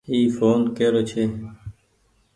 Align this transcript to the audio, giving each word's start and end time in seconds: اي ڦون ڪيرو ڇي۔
اي 0.09 0.17
ڦون 0.37 0.59
ڪيرو 0.77 1.01
ڇي۔ 1.09 1.23